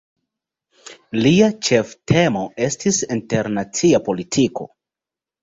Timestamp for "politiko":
4.11-4.69